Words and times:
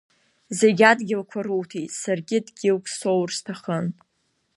Зегь 0.57 0.83
адгьылқәа 0.91 1.39
руҭет, 1.47 1.91
саргьы 2.01 2.37
дгьылк 2.45 2.85
соур 2.97 3.29
сҭахын. 3.37 3.85